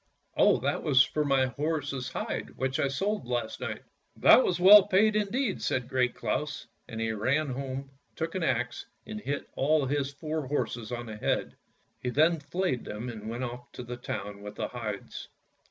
""Oh, 0.35 0.57
that 0.61 0.81
was 0.81 1.03
for 1.03 1.23
my 1.23 1.45
horse's 1.45 2.09
hide 2.09 2.57
which 2.57 2.79
I 2.79 2.87
sold 2.87 3.27
last 3.27 3.59
night."" 3.59 3.83
That 4.25 4.43
was 4.43 4.59
well 4.59 4.87
paid 4.87 5.15
indeed," 5.15 5.61
said 5.61 5.87
Great 5.87 6.15
Claus, 6.15 6.65
and 6.87 6.99
he 6.99 7.11
ran 7.11 7.49
home, 7.49 7.91
took 8.15 8.33
an 8.33 8.41
axe 8.41 8.87
and 9.05 9.21
hit 9.21 9.47
all 9.55 9.85
his 9.85 10.11
four 10.11 10.47
horses 10.47 10.91
on 10.91 11.05
the 11.05 11.17
head. 11.17 11.55
He 12.01 12.09
then 12.09 12.39
flayed 12.39 12.83
them 12.83 13.09
and 13.09 13.29
went 13.29 13.43
off 13.43 13.71
to 13.73 13.83
the 13.83 13.95
town 13.97 14.41
with 14.41 14.55
the 14.55 14.69
hides. 14.69 15.27